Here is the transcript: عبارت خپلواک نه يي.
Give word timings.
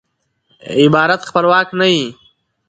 عبارت 0.81 1.21
خپلواک 1.29 1.67
نه 1.79 1.87
يي. 1.93 2.05